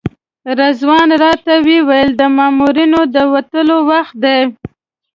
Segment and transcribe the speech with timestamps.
[0.59, 4.39] رضوان راته وویل د مامورینو د وتلو وخت دی.